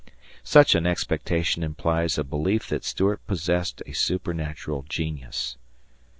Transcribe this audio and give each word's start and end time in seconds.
Such 0.43 0.73
an 0.73 0.87
expectation 0.87 1.61
implies 1.61 2.17
a 2.17 2.23
belief 2.23 2.67
that 2.69 2.83
Stuart 2.83 3.23
possessed 3.27 3.83
a 3.85 3.91
supernatural 3.91 4.83
genius. 4.89 5.57